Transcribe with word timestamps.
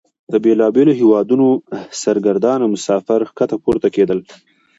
د 0.31 0.33
بیلابیلو 0.43 0.91
هیوادونو 0.99 1.47
سرګردانه 2.03 2.65
مسافر 2.73 3.19
ښکته 3.29 3.55
پورته 3.63 3.87
کیدل. 3.95 4.19